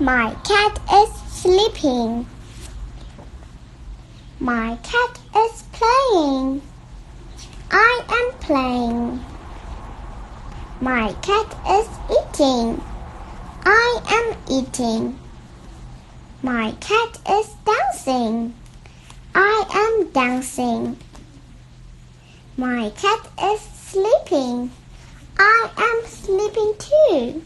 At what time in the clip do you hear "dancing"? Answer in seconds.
17.66-18.54, 20.12-20.96